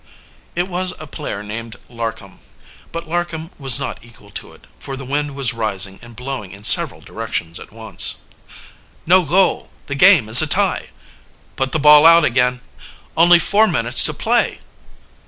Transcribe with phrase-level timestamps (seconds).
[0.55, 2.39] It was a player named Larcom.
[2.91, 6.63] But Larcom was not equal to it, for the wind was rising and blowing in
[6.63, 8.15] several directions at once.
[9.05, 9.69] "No goal!
[9.85, 10.87] The game is a tie!"
[11.55, 12.61] "Put the ball out again!"
[13.15, 14.57] "Only four minutes to play!"